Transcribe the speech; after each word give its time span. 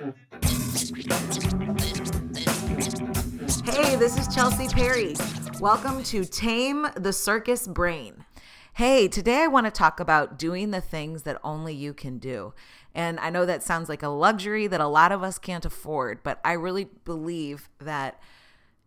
Hey, 0.00 0.06
this 3.96 4.16
is 4.16 4.34
Chelsea 4.34 4.66
Perry. 4.68 5.14
Welcome 5.60 6.02
to 6.04 6.24
Tame 6.24 6.86
the 6.96 7.12
Circus 7.12 7.68
Brain. 7.68 8.24
Hey, 8.72 9.08
today 9.08 9.42
I 9.42 9.46
want 9.48 9.66
to 9.66 9.70
talk 9.70 10.00
about 10.00 10.38
doing 10.38 10.70
the 10.70 10.80
things 10.80 11.24
that 11.24 11.38
only 11.44 11.74
you 11.74 11.92
can 11.92 12.16
do. 12.16 12.54
And 12.94 13.20
I 13.20 13.28
know 13.28 13.44
that 13.44 13.62
sounds 13.62 13.90
like 13.90 14.02
a 14.02 14.08
luxury 14.08 14.66
that 14.68 14.80
a 14.80 14.86
lot 14.86 15.12
of 15.12 15.22
us 15.22 15.38
can't 15.38 15.66
afford, 15.66 16.22
but 16.22 16.40
I 16.42 16.52
really 16.52 16.88
believe 17.04 17.68
that 17.78 18.18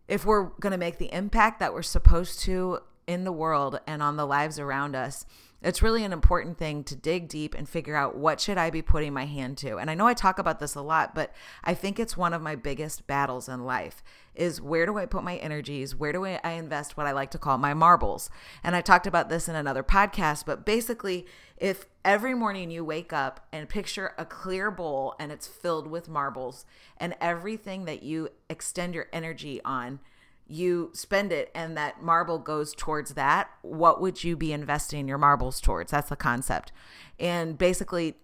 if 0.08 0.26
we're 0.26 0.46
going 0.58 0.72
to 0.72 0.78
make 0.78 0.98
the 0.98 1.14
impact 1.14 1.60
that 1.60 1.72
we're 1.72 1.82
supposed 1.82 2.40
to 2.40 2.80
in 3.06 3.22
the 3.22 3.30
world 3.30 3.78
and 3.86 4.02
on 4.02 4.16
the 4.16 4.26
lives 4.26 4.58
around 4.58 4.96
us, 4.96 5.26
it's 5.64 5.82
really 5.82 6.04
an 6.04 6.12
important 6.12 6.58
thing 6.58 6.84
to 6.84 6.94
dig 6.94 7.26
deep 7.26 7.54
and 7.54 7.66
figure 7.66 7.96
out 7.96 8.16
what 8.16 8.38
should 8.38 8.58
I 8.58 8.68
be 8.68 8.82
putting 8.82 9.14
my 9.14 9.24
hand 9.24 9.56
to. 9.58 9.78
And 9.78 9.90
I 9.90 9.94
know 9.94 10.06
I 10.06 10.12
talk 10.12 10.38
about 10.38 10.60
this 10.60 10.74
a 10.74 10.82
lot, 10.82 11.14
but 11.14 11.32
I 11.64 11.72
think 11.72 11.98
it's 11.98 12.18
one 12.18 12.34
of 12.34 12.42
my 12.42 12.54
biggest 12.54 13.06
battles 13.06 13.48
in 13.48 13.64
life 13.64 14.02
is 14.34 14.60
where 14.60 14.84
do 14.84 14.98
I 14.98 15.06
put 15.06 15.24
my 15.24 15.36
energies? 15.36 15.96
Where 15.96 16.12
do 16.12 16.26
I 16.26 16.50
invest 16.50 16.96
what 16.96 17.06
I 17.06 17.12
like 17.12 17.30
to 17.30 17.38
call 17.38 17.56
my 17.56 17.72
marbles? 17.72 18.28
And 18.62 18.76
I 18.76 18.82
talked 18.82 19.06
about 19.06 19.30
this 19.30 19.48
in 19.48 19.54
another 19.54 19.82
podcast, 19.82 20.44
but 20.44 20.66
basically, 20.66 21.24
if 21.56 21.86
every 22.04 22.34
morning 22.34 22.70
you 22.70 22.84
wake 22.84 23.12
up 23.12 23.46
and 23.50 23.68
picture 23.68 24.12
a 24.18 24.26
clear 24.26 24.70
bowl 24.70 25.14
and 25.18 25.32
it's 25.32 25.46
filled 25.46 25.86
with 25.86 26.08
marbles 26.08 26.66
and 26.98 27.14
everything 27.20 27.86
that 27.86 28.02
you 28.02 28.28
extend 28.50 28.94
your 28.94 29.06
energy 29.12 29.62
on 29.64 30.00
you 30.46 30.90
spend 30.92 31.32
it 31.32 31.50
and 31.54 31.76
that 31.76 32.02
marble 32.02 32.38
goes 32.38 32.74
towards 32.74 33.14
that, 33.14 33.48
what 33.62 34.00
would 34.00 34.22
you 34.22 34.36
be 34.36 34.52
investing 34.52 35.08
your 35.08 35.18
marbles 35.18 35.60
towards? 35.60 35.90
That's 35.90 36.08
the 36.08 36.16
concept. 36.16 36.72
And 37.18 37.56
basically 37.56 38.16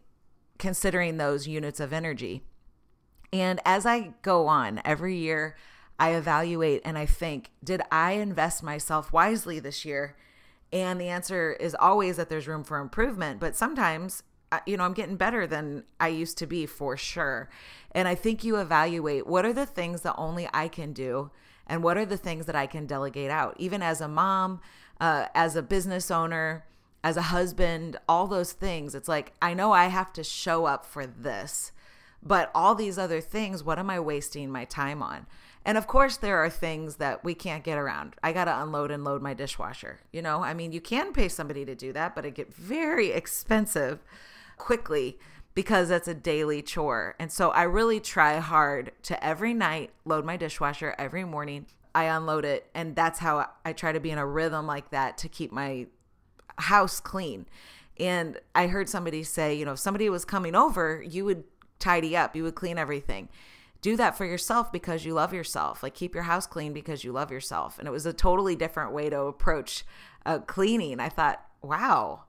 considering 0.59 1.17
those 1.17 1.49
units 1.49 1.81
of 1.81 1.93
energy. 1.93 2.43
And 3.33 3.61
as 3.65 3.87
I 3.87 4.15
go 4.23 4.49
on 4.49 4.83
every 4.85 5.17
year, 5.17 5.57
I 5.99 6.11
evaluate 6.11 6.83
and 6.85 6.99
I 6.99 7.07
think, 7.07 7.51
did 7.63 7.81
I 7.91 8.13
invest 8.13 8.63
myself 8.63 9.13
wisely 9.13 9.59
this 9.59 9.85
year? 9.85 10.17
And 10.73 11.01
the 11.01 11.09
answer 11.09 11.53
is 11.53 11.75
always 11.75 12.17
that 12.17 12.29
there's 12.29 12.47
room 12.47 12.65
for 12.65 12.79
improvement, 12.79 13.41
but 13.41 13.57
sometimes 13.57 14.23
uh, 14.53 14.59
you 14.67 14.77
know, 14.77 14.85
I'm 14.85 14.95
getting 14.95 15.17
better 15.17 15.47
than 15.47 15.85
I 16.01 16.09
used 16.09 16.37
to 16.39 16.47
be 16.47 16.67
for 16.67 16.97
sure. 16.97 17.49
And 17.93 18.09
I 18.09 18.15
think 18.15 18.43
you 18.43 18.57
evaluate 18.57 19.27
what 19.27 19.45
are 19.45 19.53
the 19.53 19.67
things 19.67 20.03
that 20.03 20.17
only 20.19 20.49
I 20.53 20.69
can 20.69 20.93
do 20.93 21.31
and 21.71 21.85
what 21.85 21.97
are 21.97 22.05
the 22.05 22.17
things 22.17 22.47
that 22.47 22.57
I 22.57 22.67
can 22.67 22.85
delegate 22.85 23.31
out, 23.31 23.55
even 23.59 23.81
as 23.81 24.01
a 24.01 24.09
mom, 24.09 24.61
uh, 25.01 25.27
as 25.37 25.55
a 25.55 25.63
business 25.63 26.11
owner, 26.11 26.67
as 27.05 27.17
a 27.17 27.23
husband, 27.23 27.97
all 28.09 28.27
those 28.27 28.53
things. 28.53 28.95
It's 28.95 29.09
like, 29.09 29.33
I 29.41 29.55
know 29.55 29.73
I 29.73 29.87
have 29.87 30.13
to 30.15 30.25
show 30.25 30.67
up 30.67 30.85
for 30.85 31.07
this, 31.07 31.71
but 32.23 32.51
all 32.57 32.75
these 32.75 32.99
other 32.99 33.21
things, 33.21 33.63
what 33.63 33.79
am 33.79 33.89
I 33.89 34.01
wasting 34.01 34.51
my 34.51 34.65
time 34.65 35.01
on? 35.01 35.27
And 35.65 35.79
of 35.79 35.87
course, 35.87 36.17
there 36.17 36.39
are 36.39 36.51
things 36.51 36.97
that 36.97 37.23
we 37.23 37.35
can't 37.35 37.63
get 37.63 37.79
around. 37.79 38.17
I 38.23 38.33
got 38.33 38.47
to 38.47 38.63
unload 38.63 38.91
and 38.91 39.05
load 39.05 39.23
my 39.23 39.33
dishwasher. 39.33 40.01
You 40.13 40.23
know, 40.23 40.43
I 40.43 40.55
mean, 40.55 40.73
you 40.73 40.81
can 40.81 41.13
pay 41.13 41.29
somebody 41.29 41.65
to 41.67 41.77
do 41.77 41.93
that, 41.93 42.17
but 42.17 42.27
it 42.27 42.35
get 42.35 42.53
very 42.53 43.13
expensive 43.13 44.03
quickly 44.59 45.19
because 45.55 45.89
that's 45.89 46.09
a 46.09 46.15
daily 46.15 46.63
chore. 46.63 47.17
And 47.19 47.31
so 47.31 47.51
I 47.51 47.63
really 47.65 48.01
try 48.01 48.39
hard 48.39 48.93
to 49.05 49.25
every 49.25 49.55
night 49.55 49.91
load 50.05 50.25
my 50.25 50.37
dishwasher 50.37 50.95
every 50.99 51.25
morning. 51.25 51.67
I 51.95 52.05
unload 52.05 52.45
it 52.45 52.69
and 52.75 52.95
that's 52.95 53.19
how 53.19 53.49
I 53.65 53.73
try 53.73 53.93
to 53.93 54.01
be 54.01 54.11
in 54.11 54.19
a 54.19 54.27
rhythm 54.27 54.67
like 54.67 54.91
that 54.91 55.19
to 55.19 55.29
keep 55.29 55.51
my 55.51 55.87
house 56.57 57.01
clean. 57.01 57.47
And 57.99 58.39
I 58.55 58.69
heard 58.69 58.89
somebody 58.89 59.25
say, 59.25 59.55
you 59.55 59.65
know, 59.65 59.73
if 59.73 59.79
somebody 59.79 60.09
was 60.09 60.25
coming 60.25 60.55
over, 60.55 61.03
you 61.03 61.25
would 61.25 61.45
tidy 61.79 62.17
up, 62.17 62.37
you 62.37 62.45
would 62.45 62.55
clean 62.55 62.79
everything. 62.79 63.29
Do 63.83 63.97
that 63.97 64.17
for 64.17 64.25
yourself 64.25 64.71
because 64.71 65.05
you 65.05 65.15
love 65.15 65.35
yourself. 65.35 65.83
Like 65.83 65.95
keep 65.95 66.15
your 66.15 66.25
house 66.25 66.47
clean 66.47 66.73
because 66.73 67.03
you 67.03 67.13
love 67.13 67.31
yourself. 67.33 67.79
And 67.79 67.89
it 67.89 67.91
was 67.91 68.07
a 68.07 68.13
totally 68.13 68.55
different 68.55 68.93
way 68.93 69.11
to 69.11 69.23
approach 69.23 69.85
uh, 70.25 70.39
cleaning. 70.41 71.01
I 71.01 71.09
thought, 71.09 71.45
wow, 71.63 72.25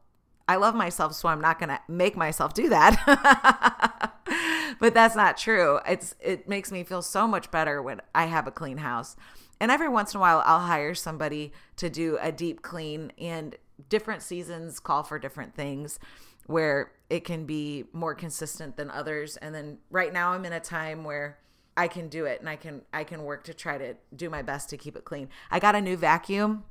I 0.48 0.56
love 0.56 0.76
myself, 0.76 1.14
so 1.14 1.30
I'm 1.30 1.42
not 1.42 1.60
going 1.60 1.70
to 1.70 1.80
make 1.88 2.16
myself 2.16 2.54
do 2.54 2.70
that. 2.70 4.14
but 4.80 4.94
that's 4.94 5.16
not 5.16 5.38
true. 5.38 5.80
It's 5.88 6.16
it 6.20 6.48
makes 6.50 6.72
me 6.72 6.84
feel 6.84 7.02
so 7.02 7.28
much 7.28 7.52
better 7.52 7.82
when 7.82 8.02
I 8.14 8.26
have 8.26 8.48
a 8.48 8.52
clean 8.52 8.78
house. 8.78 9.16
And 9.60 9.70
every 9.70 9.90
once 9.90 10.14
in 10.14 10.18
a 10.18 10.22
while 10.22 10.42
I'll 10.46 10.62
hire 10.62 10.96
somebody 10.96 11.54
to 11.78 11.90
do 11.90 12.18
a 12.20 12.32
deep 12.32 12.62
clean 12.62 13.14
and 13.20 13.56
different 13.90 14.24
seasons 14.24 14.80
call 14.80 15.04
for 15.04 15.20
different 15.20 15.56
things 15.56 16.00
where 16.48 16.92
it 17.10 17.24
can 17.24 17.46
be 17.46 17.86
more 17.94 18.16
consistent 18.16 18.76
than 18.76 18.90
others 18.90 19.38
and 19.38 19.54
then 19.54 19.78
right 19.90 20.12
now 20.12 20.34
I'm 20.34 20.46
in 20.46 20.54
a 20.54 20.60
time 20.60 21.04
where 21.04 21.38
I 21.78 21.88
can 21.88 22.10
do 22.10 22.26
it 22.26 22.40
and 22.40 22.50
I 22.50 22.56
can 22.56 22.82
I 22.94 23.04
can 23.04 23.24
work 23.24 23.44
to 23.46 23.54
try 23.54 23.78
to 23.78 23.96
do 24.16 24.30
my 24.30 24.42
best 24.42 24.70
to 24.70 24.78
keep 24.78 24.96
it 24.96 25.06
clean. 25.06 25.30
I 25.50 25.60
got 25.60 25.76
a 25.76 25.82
new 25.82 25.98
vacuum. 25.98 26.64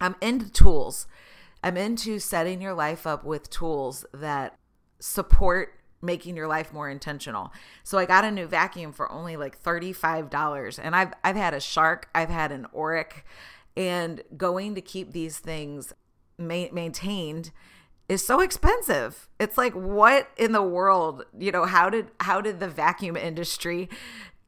I'm 0.00 0.16
into 0.20 0.50
tools. 0.50 1.06
I'm 1.62 1.76
into 1.76 2.18
setting 2.18 2.60
your 2.60 2.74
life 2.74 3.06
up 3.06 3.24
with 3.24 3.50
tools 3.50 4.04
that 4.12 4.56
support 5.00 5.74
making 6.00 6.36
your 6.36 6.46
life 6.46 6.72
more 6.72 6.88
intentional. 6.88 7.52
So 7.82 7.98
I 7.98 8.06
got 8.06 8.24
a 8.24 8.30
new 8.30 8.46
vacuum 8.46 8.92
for 8.92 9.10
only 9.10 9.36
like 9.36 9.62
$35 9.62 10.78
and 10.82 10.94
I've 10.94 11.12
I've 11.24 11.36
had 11.36 11.54
a 11.54 11.60
Shark, 11.60 12.08
I've 12.14 12.28
had 12.28 12.52
an 12.52 12.66
Oreck 12.74 13.22
and 13.76 14.22
going 14.36 14.74
to 14.74 14.80
keep 14.80 15.12
these 15.12 15.38
things 15.38 15.92
ma- 16.38 16.66
maintained 16.72 17.50
is 18.08 18.24
so 18.24 18.40
expensive. 18.40 19.28
It's 19.38 19.58
like 19.58 19.74
what 19.74 20.28
in 20.36 20.52
the 20.52 20.62
world, 20.62 21.24
you 21.38 21.52
know, 21.52 21.64
how 21.64 21.90
did 21.90 22.10
how 22.20 22.40
did 22.40 22.60
the 22.60 22.68
vacuum 22.68 23.16
industry 23.16 23.88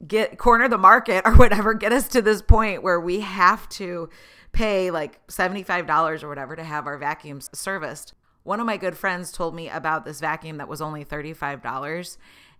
get 0.07 0.37
corner 0.37 0.67
the 0.67 0.77
market 0.77 1.23
or 1.25 1.35
whatever 1.35 1.73
get 1.73 1.91
us 1.91 2.07
to 2.09 2.21
this 2.21 2.41
point 2.41 2.81
where 2.81 2.99
we 2.99 3.19
have 3.19 3.67
to 3.69 4.09
pay 4.51 4.91
like 4.91 5.25
$75 5.27 6.23
or 6.23 6.29
whatever 6.29 6.55
to 6.55 6.63
have 6.63 6.87
our 6.87 6.97
vacuums 6.97 7.49
serviced. 7.53 8.13
One 8.43 8.59
of 8.59 8.65
my 8.65 8.77
good 8.77 8.97
friends 8.97 9.31
told 9.31 9.55
me 9.55 9.69
about 9.69 10.03
this 10.03 10.19
vacuum 10.19 10.57
that 10.57 10.67
was 10.67 10.81
only 10.81 11.05
$35 11.05 12.17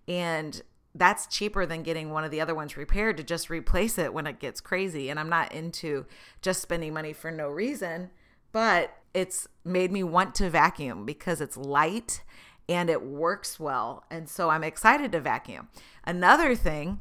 and 0.08 0.62
that's 0.94 1.26
cheaper 1.26 1.64
than 1.64 1.82
getting 1.82 2.10
one 2.10 2.24
of 2.24 2.30
the 2.30 2.40
other 2.40 2.54
ones 2.54 2.76
repaired 2.76 3.16
to 3.16 3.22
just 3.22 3.48
replace 3.48 3.98
it 3.98 4.12
when 4.12 4.26
it 4.26 4.38
gets 4.38 4.60
crazy. 4.60 5.08
And 5.08 5.18
I'm 5.18 5.28
not 5.28 5.52
into 5.52 6.06
just 6.42 6.60
spending 6.60 6.92
money 6.92 7.12
for 7.12 7.30
no 7.30 7.48
reason, 7.48 8.10
but 8.52 8.94
it's 9.14 9.48
made 9.64 9.90
me 9.90 10.02
want 10.02 10.34
to 10.36 10.50
vacuum 10.50 11.06
because 11.06 11.40
it's 11.40 11.56
light 11.56 12.22
and 12.68 12.90
it 12.90 13.02
works 13.02 13.58
well. 13.58 14.04
And 14.10 14.28
so 14.28 14.50
I'm 14.50 14.64
excited 14.64 15.12
to 15.12 15.20
vacuum. 15.20 15.68
Another 16.04 16.54
thing 16.54 17.00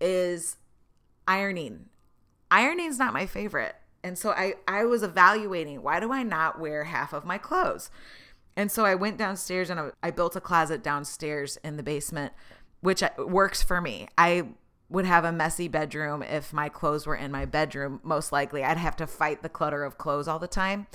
is 0.00 0.56
ironing. 1.26 1.86
Ironing 2.50 2.86
is 2.86 2.98
not 2.98 3.12
my 3.12 3.26
favorite. 3.26 3.74
And 4.04 4.18
so 4.18 4.30
I, 4.30 4.54
I 4.66 4.84
was 4.84 5.02
evaluating 5.02 5.82
why 5.82 6.00
do 6.00 6.12
I 6.12 6.22
not 6.22 6.60
wear 6.60 6.84
half 6.84 7.12
of 7.12 7.24
my 7.24 7.38
clothes? 7.38 7.90
And 8.56 8.70
so 8.70 8.84
I 8.84 8.94
went 8.94 9.16
downstairs 9.16 9.70
and 9.70 9.80
I, 9.80 9.90
I 10.02 10.10
built 10.10 10.36
a 10.36 10.40
closet 10.40 10.82
downstairs 10.82 11.58
in 11.64 11.76
the 11.76 11.82
basement, 11.82 12.32
which 12.80 13.02
works 13.18 13.62
for 13.62 13.80
me. 13.80 14.08
I 14.18 14.48
would 14.92 15.06
have 15.06 15.24
a 15.24 15.32
messy 15.32 15.68
bedroom 15.68 16.22
if 16.22 16.52
my 16.52 16.68
clothes 16.68 17.06
were 17.06 17.16
in 17.16 17.32
my 17.32 17.46
bedroom. 17.46 18.00
Most 18.02 18.30
likely, 18.30 18.62
I'd 18.62 18.76
have 18.76 18.96
to 18.96 19.06
fight 19.06 19.42
the 19.42 19.48
clutter 19.48 19.84
of 19.84 19.96
clothes 19.96 20.28
all 20.28 20.38
the 20.38 20.46
time. 20.46 20.86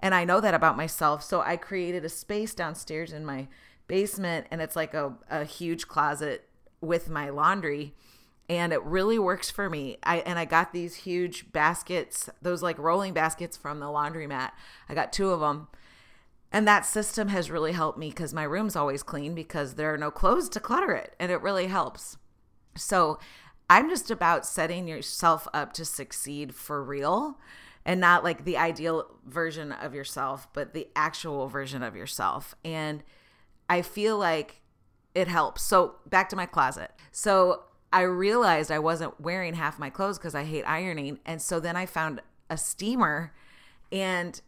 And 0.00 0.14
I 0.14 0.24
know 0.24 0.40
that 0.40 0.54
about 0.54 0.76
myself. 0.76 1.22
So 1.22 1.40
I 1.40 1.56
created 1.56 2.04
a 2.04 2.08
space 2.08 2.52
downstairs 2.52 3.12
in 3.12 3.24
my 3.24 3.46
basement, 3.86 4.48
and 4.50 4.60
it's 4.60 4.74
like 4.74 4.92
a, 4.92 5.14
a 5.30 5.44
huge 5.44 5.86
closet 5.86 6.48
with 6.80 7.08
my 7.08 7.28
laundry 7.28 7.94
and 8.48 8.72
it 8.72 8.82
really 8.82 9.18
works 9.18 9.50
for 9.50 9.70
me. 9.70 9.96
I 10.02 10.18
and 10.18 10.38
I 10.38 10.44
got 10.44 10.72
these 10.72 10.96
huge 10.96 11.52
baskets, 11.52 12.28
those 12.42 12.62
like 12.62 12.78
rolling 12.78 13.14
baskets 13.14 13.56
from 13.56 13.80
the 13.80 13.86
laundromat. 13.86 14.50
I 14.88 14.94
got 14.94 15.12
two 15.12 15.30
of 15.30 15.40
them. 15.40 15.68
And 16.52 16.68
that 16.68 16.86
system 16.86 17.28
has 17.28 17.50
really 17.50 17.72
helped 17.72 17.98
me 17.98 18.12
cuz 18.12 18.32
my 18.32 18.44
room's 18.44 18.76
always 18.76 19.02
clean 19.02 19.34
because 19.34 19.74
there 19.74 19.92
are 19.92 19.98
no 19.98 20.10
clothes 20.10 20.48
to 20.50 20.60
clutter 20.60 20.92
it 20.92 21.14
and 21.18 21.32
it 21.32 21.40
really 21.40 21.66
helps. 21.66 22.16
So, 22.76 23.18
I'm 23.70 23.88
just 23.88 24.10
about 24.10 24.44
setting 24.44 24.86
yourself 24.86 25.48
up 25.54 25.72
to 25.74 25.86
succeed 25.86 26.54
for 26.54 26.82
real 26.84 27.38
and 27.86 28.00
not 28.00 28.24
like 28.24 28.44
the 28.44 28.56
ideal 28.56 29.06
version 29.24 29.72
of 29.72 29.94
yourself, 29.94 30.48
but 30.52 30.74
the 30.74 30.88
actual 30.94 31.48
version 31.48 31.82
of 31.82 31.96
yourself. 31.96 32.54
And 32.64 33.02
I 33.68 33.82
feel 33.82 34.18
like 34.18 34.60
it 35.14 35.28
helps. 35.28 35.62
So, 35.62 35.96
back 36.06 36.28
to 36.30 36.36
my 36.36 36.46
closet. 36.46 36.90
So, 37.10 37.64
I 37.94 38.02
realized 38.02 38.72
I 38.72 38.80
wasn't 38.80 39.20
wearing 39.20 39.54
half 39.54 39.78
my 39.78 39.88
clothes 39.88 40.18
because 40.18 40.34
I 40.34 40.42
hate 40.42 40.64
ironing. 40.64 41.20
And 41.24 41.40
so 41.40 41.60
then 41.60 41.76
I 41.76 41.86
found 41.86 42.20
a 42.50 42.58
steamer 42.58 43.32
and 43.92 44.40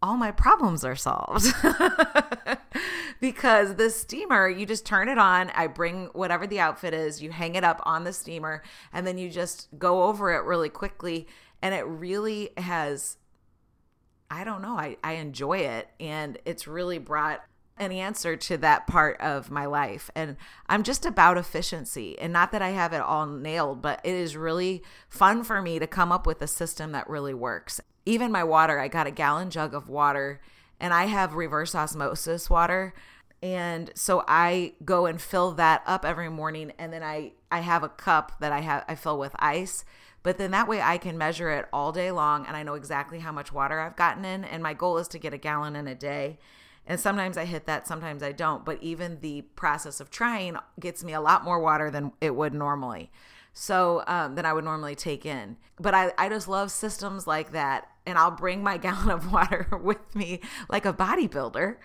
all 0.00 0.16
my 0.16 0.30
problems 0.30 0.84
are 0.84 0.94
solved. 0.94 1.52
because 3.20 3.74
the 3.74 3.90
steamer, 3.90 4.48
you 4.48 4.66
just 4.66 4.86
turn 4.86 5.08
it 5.08 5.18
on. 5.18 5.50
I 5.50 5.66
bring 5.66 6.10
whatever 6.12 6.46
the 6.46 6.60
outfit 6.60 6.94
is, 6.94 7.20
you 7.20 7.32
hang 7.32 7.56
it 7.56 7.64
up 7.64 7.82
on 7.84 8.04
the 8.04 8.12
steamer, 8.12 8.62
and 8.92 9.04
then 9.04 9.18
you 9.18 9.30
just 9.30 9.66
go 9.76 10.04
over 10.04 10.32
it 10.32 10.44
really 10.44 10.68
quickly. 10.68 11.26
And 11.60 11.74
it 11.74 11.84
really 11.84 12.50
has, 12.56 13.16
I 14.30 14.44
don't 14.44 14.62
know, 14.62 14.78
I, 14.78 14.96
I 15.02 15.14
enjoy 15.14 15.58
it. 15.58 15.88
And 15.98 16.38
it's 16.44 16.68
really 16.68 16.98
brought 16.98 17.42
an 17.78 17.92
answer 17.92 18.36
to 18.36 18.56
that 18.58 18.86
part 18.86 19.20
of 19.20 19.50
my 19.50 19.66
life. 19.66 20.10
And 20.14 20.36
I'm 20.68 20.82
just 20.82 21.06
about 21.06 21.38
efficiency. 21.38 22.18
And 22.18 22.32
not 22.32 22.52
that 22.52 22.62
I 22.62 22.70
have 22.70 22.92
it 22.92 23.00
all 23.00 23.26
nailed, 23.26 23.82
but 23.82 24.00
it 24.04 24.14
is 24.14 24.36
really 24.36 24.82
fun 25.08 25.42
for 25.42 25.62
me 25.62 25.78
to 25.78 25.86
come 25.86 26.12
up 26.12 26.26
with 26.26 26.42
a 26.42 26.46
system 26.46 26.92
that 26.92 27.08
really 27.08 27.34
works. 27.34 27.80
Even 28.04 28.30
my 28.30 28.44
water, 28.44 28.78
I 28.78 28.88
got 28.88 29.06
a 29.06 29.10
gallon 29.10 29.50
jug 29.50 29.74
of 29.74 29.88
water 29.88 30.40
and 30.80 30.92
I 30.92 31.04
have 31.04 31.34
reverse 31.34 31.74
osmosis 31.74 32.50
water. 32.50 32.92
And 33.42 33.90
so 33.94 34.24
I 34.28 34.74
go 34.84 35.06
and 35.06 35.20
fill 35.20 35.52
that 35.52 35.82
up 35.86 36.04
every 36.04 36.28
morning 36.28 36.72
and 36.78 36.92
then 36.92 37.02
I 37.02 37.32
I 37.50 37.60
have 37.60 37.82
a 37.82 37.88
cup 37.88 38.32
that 38.40 38.52
I 38.52 38.60
have 38.60 38.84
I 38.88 38.94
fill 38.94 39.18
with 39.18 39.34
ice. 39.38 39.84
But 40.22 40.38
then 40.38 40.52
that 40.52 40.68
way 40.68 40.80
I 40.80 40.98
can 40.98 41.18
measure 41.18 41.50
it 41.50 41.66
all 41.72 41.90
day 41.90 42.12
long 42.12 42.46
and 42.46 42.56
I 42.56 42.62
know 42.62 42.74
exactly 42.74 43.18
how 43.18 43.32
much 43.32 43.52
water 43.52 43.80
I've 43.80 43.96
gotten 43.96 44.24
in 44.24 44.44
and 44.44 44.62
my 44.62 44.74
goal 44.74 44.98
is 44.98 45.08
to 45.08 45.18
get 45.18 45.34
a 45.34 45.38
gallon 45.38 45.74
in 45.74 45.88
a 45.88 45.94
day. 45.94 46.38
And 46.86 46.98
sometimes 46.98 47.36
I 47.36 47.44
hit 47.44 47.66
that, 47.66 47.86
sometimes 47.86 48.22
I 48.22 48.32
don't. 48.32 48.64
But 48.64 48.82
even 48.82 49.20
the 49.20 49.42
process 49.42 50.00
of 50.00 50.10
trying 50.10 50.56
gets 50.80 51.04
me 51.04 51.12
a 51.12 51.20
lot 51.20 51.44
more 51.44 51.60
water 51.60 51.90
than 51.90 52.12
it 52.20 52.34
would 52.34 52.54
normally. 52.54 53.10
So, 53.52 54.02
um, 54.06 54.34
than 54.34 54.46
I 54.46 54.52
would 54.52 54.64
normally 54.64 54.94
take 54.94 55.26
in. 55.26 55.58
But 55.78 55.94
I, 55.94 56.12
I 56.16 56.28
just 56.28 56.48
love 56.48 56.70
systems 56.70 57.26
like 57.26 57.52
that. 57.52 57.86
And 58.06 58.18
I'll 58.18 58.30
bring 58.30 58.62
my 58.62 58.76
gallon 58.78 59.10
of 59.10 59.32
water 59.32 59.68
with 59.82 60.14
me 60.16 60.40
like 60.68 60.86
a 60.86 60.92
bodybuilder 60.92 61.76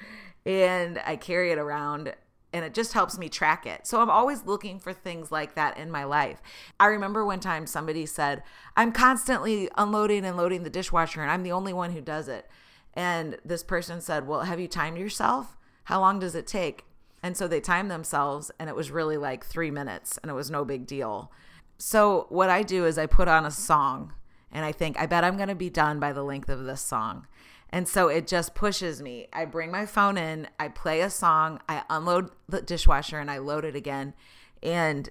and 0.45 1.01
I 1.05 1.17
carry 1.17 1.51
it 1.51 1.57
around 1.57 2.15
and 2.53 2.63
it 2.63 2.73
just 2.73 2.94
helps 2.94 3.17
me 3.17 3.27
track 3.27 3.65
it. 3.65 3.85
So 3.85 4.01
I'm 4.01 4.09
always 4.09 4.45
looking 4.45 4.79
for 4.79 4.94
things 4.94 5.31
like 5.31 5.55
that 5.55 5.77
in 5.77 5.91
my 5.91 6.05
life. 6.05 6.41
I 6.79 6.85
remember 6.88 7.25
one 7.25 7.41
time 7.41 7.67
somebody 7.67 8.05
said, 8.05 8.41
I'm 8.75 8.94
constantly 8.94 9.69
unloading 9.77 10.23
and 10.25 10.38
loading 10.38 10.63
the 10.63 10.69
dishwasher 10.69 11.21
and 11.21 11.29
I'm 11.29 11.44
the 11.44 11.51
only 11.51 11.73
one 11.73 11.91
who 11.91 12.01
does 12.01 12.29
it. 12.29 12.49
And 12.97 13.38
this 13.45 13.61
person 13.61 14.01
said, 14.01 14.27
Well, 14.27 14.41
have 14.41 14.59
you 14.59 14.67
timed 14.67 14.97
yourself? 14.97 15.55
How 15.83 16.01
long 16.01 16.17
does 16.17 16.33
it 16.33 16.47
take? 16.47 16.83
And 17.21 17.38
so 17.38 17.47
they 17.47 17.61
timed 17.61 17.91
themselves, 17.91 18.49
and 18.59 18.69
it 18.69 18.75
was 18.75 18.89
really 18.89 19.17
like 19.17 19.45
three 19.45 19.69
minutes, 19.69 20.17
and 20.17 20.31
it 20.31 20.33
was 20.33 20.49
no 20.49 20.65
big 20.65 20.88
deal. 20.88 21.31
So, 21.77 22.25
what 22.29 22.49
I 22.49 22.63
do 22.63 22.85
is 22.85 22.97
I 22.97 23.05
put 23.05 23.27
on 23.27 23.45
a 23.45 23.51
song, 23.51 24.13
and 24.51 24.65
I 24.65 24.71
think, 24.71 24.99
I 24.99 25.05
bet 25.05 25.23
I'm 25.23 25.38
going 25.38 25.47
to 25.47 25.55
be 25.55 25.69
done 25.69 25.99
by 25.99 26.11
the 26.11 26.23
length 26.23 26.49
of 26.49 26.65
this 26.65 26.81
song. 26.81 27.27
And 27.69 27.88
so 27.88 28.07
it 28.07 28.25
just 28.25 28.55
pushes 28.55 29.01
me. 29.01 29.27
I 29.31 29.45
bring 29.45 29.69
my 29.69 29.85
phone 29.85 30.17
in, 30.17 30.47
I 30.59 30.69
play 30.69 31.01
a 31.01 31.09
song, 31.09 31.59
I 31.69 31.83
unload 31.89 32.31
the 32.49 32.61
dishwasher, 32.61 33.19
and 33.19 33.29
I 33.29 33.38
load 33.38 33.63
it 33.63 33.75
again. 33.75 34.15
And 34.63 35.09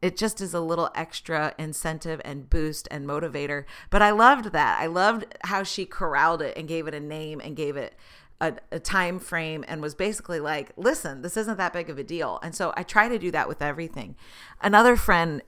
it 0.00 0.16
just 0.16 0.40
is 0.40 0.54
a 0.54 0.60
little 0.60 0.90
extra 0.94 1.54
incentive 1.58 2.20
and 2.24 2.48
boost 2.48 2.86
and 2.90 3.06
motivator. 3.06 3.64
But 3.90 4.02
I 4.02 4.10
loved 4.10 4.52
that. 4.52 4.80
I 4.80 4.86
loved 4.86 5.26
how 5.44 5.62
she 5.62 5.86
corralled 5.86 6.40
it 6.40 6.56
and 6.56 6.68
gave 6.68 6.86
it 6.86 6.94
a 6.94 7.00
name 7.00 7.40
and 7.40 7.56
gave 7.56 7.76
it 7.76 7.94
a, 8.40 8.54
a, 8.70 8.78
time 8.78 9.18
frame 9.18 9.64
and 9.66 9.82
was 9.82 9.96
basically 9.96 10.38
like, 10.38 10.70
listen, 10.76 11.22
this 11.22 11.36
isn't 11.36 11.56
that 11.56 11.72
big 11.72 11.90
of 11.90 11.98
a 11.98 12.04
deal. 12.04 12.38
And 12.42 12.54
so 12.54 12.72
I 12.76 12.84
try 12.84 13.08
to 13.08 13.18
do 13.18 13.32
that 13.32 13.48
with 13.48 13.60
everything. 13.60 14.14
Another 14.62 14.94
friend 14.94 15.42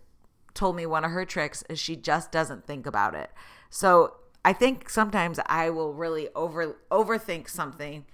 told 0.54 0.74
me 0.74 0.86
one 0.86 1.04
of 1.04 1.12
her 1.12 1.24
tricks 1.24 1.62
is 1.68 1.78
she 1.78 1.94
just 1.94 2.32
doesn't 2.32 2.66
think 2.66 2.86
about 2.86 3.14
it. 3.14 3.30
So 3.70 4.16
I 4.44 4.52
think 4.52 4.90
sometimes 4.90 5.38
I 5.46 5.70
will 5.70 5.94
really 5.94 6.28
over 6.34 6.76
overthink 6.90 7.48
something 7.48 8.06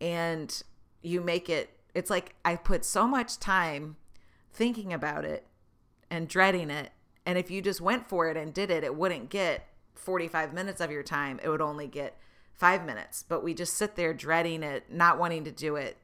and 0.00 0.62
you 1.02 1.20
make 1.22 1.48
it 1.48 1.70
it's 1.94 2.10
like 2.10 2.34
I 2.44 2.56
put 2.56 2.84
so 2.84 3.06
much 3.06 3.38
time 3.38 3.96
thinking 4.52 4.92
about 4.92 5.24
it 5.24 5.46
and 6.10 6.28
dreading 6.28 6.70
it. 6.70 6.92
And 7.26 7.36
if 7.36 7.50
you 7.50 7.60
just 7.60 7.80
went 7.80 8.08
for 8.08 8.28
it 8.28 8.36
and 8.36 8.54
did 8.54 8.70
it, 8.70 8.84
it 8.84 8.94
wouldn't 8.94 9.30
get 9.30 9.66
45 9.94 10.54
minutes 10.54 10.80
of 10.80 10.90
your 10.90 11.02
time. 11.02 11.38
It 11.42 11.48
would 11.48 11.60
only 11.60 11.86
get 11.86 12.16
five 12.54 12.84
minutes. 12.84 13.24
But 13.28 13.44
we 13.44 13.54
just 13.54 13.74
sit 13.74 13.96
there 13.96 14.14
dreading 14.14 14.62
it, 14.62 14.84
not 14.90 15.18
wanting 15.18 15.44
to 15.44 15.50
do 15.50 15.76
it, 15.76 15.98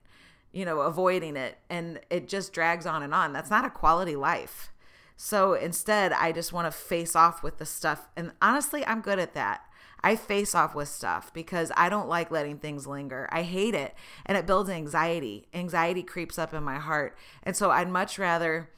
you 0.52 0.64
know, 0.64 0.80
avoiding 0.80 1.36
it. 1.36 1.58
And 1.70 2.00
it 2.10 2.28
just 2.28 2.52
drags 2.52 2.86
on 2.86 3.02
and 3.02 3.14
on. 3.14 3.32
That's 3.32 3.50
not 3.50 3.64
a 3.64 3.70
quality 3.70 4.16
life. 4.16 4.70
So 5.16 5.54
instead, 5.54 6.12
I 6.12 6.32
just 6.32 6.52
want 6.52 6.66
to 6.66 6.76
face 6.76 7.14
off 7.14 7.42
with 7.42 7.58
the 7.58 7.66
stuff. 7.66 8.08
And 8.16 8.32
honestly, 8.42 8.84
I'm 8.86 9.00
good 9.00 9.18
at 9.18 9.34
that. 9.34 9.62
I 10.02 10.16
face 10.16 10.54
off 10.54 10.74
with 10.74 10.88
stuff 10.88 11.32
because 11.32 11.72
I 11.76 11.88
don't 11.88 12.08
like 12.08 12.30
letting 12.30 12.58
things 12.58 12.86
linger. 12.86 13.26
I 13.32 13.42
hate 13.42 13.74
it. 13.74 13.94
And 14.26 14.36
it 14.36 14.46
builds 14.46 14.68
anxiety. 14.68 15.48
Anxiety 15.54 16.02
creeps 16.02 16.38
up 16.38 16.52
in 16.52 16.62
my 16.62 16.78
heart. 16.78 17.16
And 17.42 17.56
so 17.56 17.70
I'd 17.70 17.88
much 17.88 18.18
rather 18.18 18.68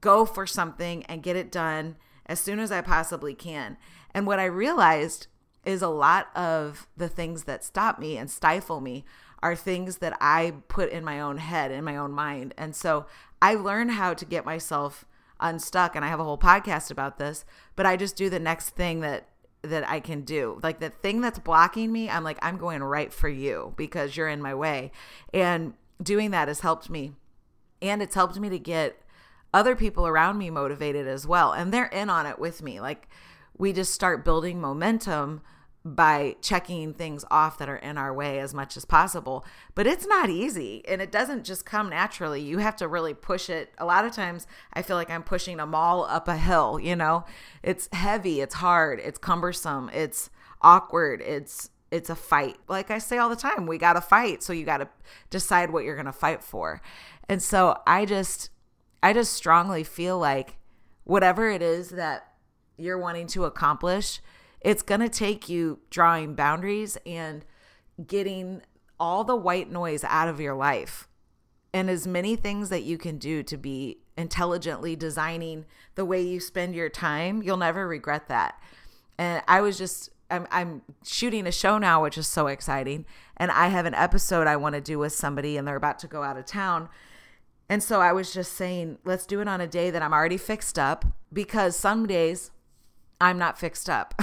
go 0.00 0.24
for 0.24 0.46
something 0.46 1.04
and 1.04 1.22
get 1.22 1.36
it 1.36 1.50
done 1.50 1.96
as 2.26 2.40
soon 2.40 2.58
as 2.58 2.72
I 2.72 2.80
possibly 2.80 3.34
can. 3.34 3.76
And 4.12 4.26
what 4.26 4.38
I 4.38 4.46
realized 4.46 5.26
is 5.64 5.82
a 5.82 5.88
lot 5.88 6.34
of 6.36 6.86
the 6.96 7.08
things 7.08 7.44
that 7.44 7.64
stop 7.64 7.98
me 7.98 8.16
and 8.16 8.30
stifle 8.30 8.80
me 8.80 9.04
are 9.42 9.54
things 9.54 9.98
that 9.98 10.16
I 10.20 10.54
put 10.68 10.90
in 10.90 11.04
my 11.04 11.20
own 11.20 11.38
head, 11.38 11.70
in 11.70 11.84
my 11.84 11.96
own 11.96 12.12
mind. 12.12 12.54
And 12.56 12.74
so 12.74 13.06
I 13.42 13.54
learned 13.54 13.92
how 13.92 14.14
to 14.14 14.24
get 14.24 14.44
myself 14.44 15.04
unstuck 15.40 15.94
and 15.94 16.04
I 16.04 16.08
have 16.08 16.20
a 16.20 16.24
whole 16.24 16.38
podcast 16.38 16.90
about 16.90 17.18
this, 17.18 17.44
but 17.74 17.84
I 17.84 17.96
just 17.96 18.16
do 18.16 18.30
the 18.30 18.40
next 18.40 18.70
thing 18.70 19.00
that 19.00 19.28
that 19.62 19.88
I 19.88 20.00
can 20.00 20.20
do. 20.20 20.60
Like 20.62 20.78
the 20.78 20.90
thing 20.90 21.20
that's 21.20 21.40
blocking 21.40 21.92
me, 21.92 22.08
I'm 22.08 22.24
like 22.24 22.38
I'm 22.40 22.56
going 22.56 22.82
right 22.82 23.12
for 23.12 23.28
you 23.28 23.74
because 23.76 24.16
you're 24.16 24.28
in 24.28 24.40
my 24.40 24.54
way. 24.54 24.92
And 25.34 25.74
doing 26.02 26.30
that 26.30 26.48
has 26.48 26.60
helped 26.60 26.88
me. 26.88 27.12
And 27.82 28.00
it's 28.00 28.14
helped 28.14 28.38
me 28.38 28.48
to 28.48 28.58
get 28.58 29.00
other 29.52 29.76
people 29.76 30.06
around 30.06 30.38
me 30.38 30.50
motivated 30.50 31.06
as 31.06 31.26
well. 31.26 31.52
And 31.52 31.72
they're 31.72 31.86
in 31.86 32.10
on 32.10 32.26
it 32.26 32.38
with 32.38 32.62
me. 32.62 32.80
Like 32.80 33.08
we 33.56 33.72
just 33.72 33.92
start 33.92 34.24
building 34.24 34.60
momentum 34.60 35.42
by 35.86 36.34
checking 36.42 36.92
things 36.92 37.24
off 37.30 37.58
that 37.58 37.68
are 37.68 37.76
in 37.76 37.96
our 37.96 38.12
way 38.12 38.40
as 38.40 38.52
much 38.52 38.76
as 38.76 38.84
possible. 38.84 39.44
But 39.76 39.86
it's 39.86 40.06
not 40.06 40.28
easy 40.28 40.82
and 40.88 41.00
it 41.00 41.12
doesn't 41.12 41.44
just 41.44 41.64
come 41.64 41.90
naturally. 41.90 42.42
You 42.42 42.58
have 42.58 42.74
to 42.76 42.88
really 42.88 43.14
push 43.14 43.48
it. 43.48 43.72
A 43.78 43.84
lot 43.84 44.04
of 44.04 44.10
times 44.10 44.48
I 44.72 44.82
feel 44.82 44.96
like 44.96 45.10
I'm 45.10 45.22
pushing 45.22 45.60
a 45.60 45.66
mall 45.66 46.04
up 46.04 46.26
a 46.26 46.36
hill, 46.36 46.80
you 46.80 46.96
know? 46.96 47.24
It's 47.62 47.88
heavy, 47.92 48.40
it's 48.40 48.56
hard, 48.56 48.98
it's 48.98 49.18
cumbersome, 49.18 49.88
it's 49.94 50.28
awkward, 50.60 51.20
it's 51.20 51.70
it's 51.92 52.10
a 52.10 52.16
fight. 52.16 52.56
Like 52.68 52.90
I 52.90 52.98
say 52.98 53.18
all 53.18 53.28
the 53.28 53.36
time, 53.36 53.66
we 53.66 53.78
got 53.78 53.92
to 53.92 54.00
fight, 54.00 54.42
so 54.42 54.52
you 54.52 54.64
got 54.64 54.78
to 54.78 54.88
decide 55.30 55.70
what 55.70 55.84
you're 55.84 55.94
going 55.94 56.06
to 56.06 56.12
fight 56.12 56.42
for. 56.42 56.82
And 57.28 57.40
so 57.40 57.80
I 57.86 58.04
just 58.06 58.50
I 59.06 59.12
just 59.12 59.34
strongly 59.34 59.84
feel 59.84 60.18
like 60.18 60.56
whatever 61.04 61.48
it 61.48 61.62
is 61.62 61.90
that 61.90 62.32
you're 62.76 62.98
wanting 62.98 63.28
to 63.28 63.44
accomplish, 63.44 64.20
it's 64.60 64.82
going 64.82 65.00
to 65.00 65.08
take 65.08 65.48
you 65.48 65.78
drawing 65.90 66.34
boundaries 66.34 66.98
and 67.06 67.44
getting 68.04 68.62
all 68.98 69.22
the 69.22 69.36
white 69.36 69.70
noise 69.70 70.02
out 70.02 70.26
of 70.26 70.40
your 70.40 70.56
life 70.56 71.06
and 71.72 71.88
as 71.88 72.04
many 72.08 72.34
things 72.34 72.68
that 72.70 72.82
you 72.82 72.98
can 72.98 73.16
do 73.16 73.44
to 73.44 73.56
be 73.56 73.98
intelligently 74.18 74.96
designing 74.96 75.66
the 75.94 76.04
way 76.04 76.20
you 76.20 76.40
spend 76.40 76.74
your 76.74 76.88
time. 76.88 77.44
You'll 77.44 77.58
never 77.58 77.86
regret 77.86 78.26
that. 78.26 78.60
And 79.18 79.40
I 79.46 79.60
was 79.60 79.78
just 79.78 80.10
I'm 80.32 80.48
I'm 80.50 80.82
shooting 81.04 81.46
a 81.46 81.52
show 81.52 81.78
now 81.78 82.02
which 82.02 82.18
is 82.18 82.26
so 82.26 82.48
exciting 82.48 83.06
and 83.36 83.52
I 83.52 83.68
have 83.68 83.86
an 83.86 83.94
episode 83.94 84.48
I 84.48 84.56
want 84.56 84.74
to 84.74 84.80
do 84.80 84.98
with 84.98 85.12
somebody 85.12 85.56
and 85.56 85.68
they're 85.68 85.76
about 85.76 86.00
to 86.00 86.08
go 86.08 86.24
out 86.24 86.36
of 86.36 86.44
town 86.44 86.88
and 87.68 87.82
so 87.82 88.00
I 88.00 88.12
was 88.12 88.32
just 88.32 88.52
saying, 88.52 88.98
let's 89.04 89.26
do 89.26 89.40
it 89.40 89.48
on 89.48 89.60
a 89.60 89.66
day 89.66 89.90
that 89.90 90.02
I'm 90.02 90.12
already 90.12 90.36
fixed 90.36 90.78
up 90.78 91.04
because 91.32 91.76
some 91.76 92.06
days 92.06 92.50
I'm 93.20 93.38
not 93.38 93.58
fixed 93.58 93.88
up. 93.88 94.14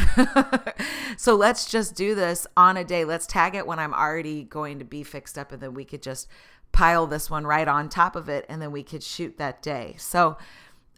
so 1.18 1.36
let's 1.36 1.70
just 1.70 1.96
do 1.96 2.16
this 2.16 2.48
on 2.56 2.78
a 2.78 2.84
day. 2.84 3.06
Let's 3.06 3.26
tag 3.26 3.56
it 3.56 3.68
when 3.68 3.80
I'm 3.80 3.94
already 3.94 4.44
going 4.44 4.80
to 4.80 4.86
be 4.86 5.04
fixed 5.04 5.38
up 5.38 5.52
and 5.52 5.62
then 5.62 5.74
we 5.74 5.84
could 5.84 6.02
just 6.02 6.28
pile 6.72 7.06
this 7.06 7.30
one 7.30 7.46
right 7.46 7.68
on 7.68 7.90
top 7.90 8.16
of 8.16 8.30
it 8.30 8.46
and 8.48 8.62
then 8.62 8.72
we 8.72 8.84
could 8.84 9.04
shoot 9.04 9.38
that 9.38 9.62
day. 9.62 9.96
So 9.98 10.38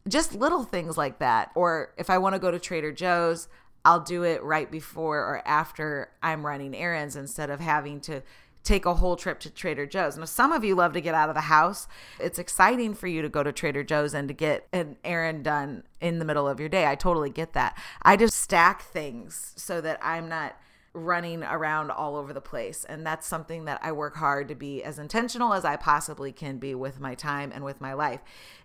just 0.07 0.35
little 0.35 0.63
things 0.63 0.97
like 0.97 1.19
that. 1.19 1.51
Or 1.55 1.93
if 1.97 2.09
I 2.09 2.17
want 2.17 2.35
to 2.35 2.39
go 2.39 2.51
to 2.51 2.59
Trader 2.59 2.91
Joe's, 2.91 3.47
I'll 3.83 4.01
do 4.01 4.23
it 4.23 4.43
right 4.43 4.69
before 4.69 5.19
or 5.19 5.41
after 5.45 6.11
I'm 6.21 6.45
running 6.45 6.75
errands 6.75 7.15
instead 7.15 7.49
of 7.49 7.59
having 7.59 8.01
to 8.01 8.23
take 8.65 8.85
a 8.85 8.95
whole 8.95 9.15
trip 9.15 9.39
to 9.41 9.49
Trader 9.49 9.85
Joe's. 9.85 10.17
Now, 10.17 10.25
some 10.25 10.51
of 10.51 10.65
you 10.65 10.75
love 10.75 10.93
to 10.93 11.01
get 11.01 11.15
out 11.15 11.29
of 11.29 11.35
the 11.35 11.41
house. 11.41 11.87
It's 12.19 12.39
exciting 12.39 12.95
for 12.95 13.07
you 13.07 13.21
to 13.21 13.29
go 13.29 13.43
to 13.43 13.53
Trader 13.53 13.83
Joe's 13.83 14.13
and 14.13 14.27
to 14.27 14.33
get 14.33 14.67
an 14.73 14.97
errand 15.03 15.43
done 15.45 15.83
in 16.01 16.19
the 16.19 16.25
middle 16.25 16.47
of 16.47 16.59
your 16.59 16.67
day. 16.67 16.87
I 16.87 16.95
totally 16.95 17.29
get 17.29 17.53
that. 17.53 17.77
I 18.01 18.17
just 18.17 18.37
stack 18.37 18.81
things 18.81 19.53
so 19.55 19.79
that 19.81 19.99
I'm 20.01 20.27
not 20.27 20.57
running 20.93 21.43
around 21.43 21.91
all 21.91 22.15
over 22.15 22.33
the 22.33 22.41
place. 22.41 22.85
And 22.85 23.05
that's 23.05 23.27
something 23.27 23.65
that 23.65 23.81
I 23.83 23.91
work 23.91 24.15
hard 24.15 24.47
to 24.47 24.55
be 24.55 24.81
as 24.83 24.97
intentional 24.97 25.53
as 25.53 25.65
I 25.65 25.75
possibly 25.75 26.31
can 26.31 26.57
be 26.57 26.73
with 26.73 26.99
my 26.99 27.15
time 27.15 27.51
and 27.53 27.63
with 27.63 27.81
my 27.81 27.93
life. 27.93 28.21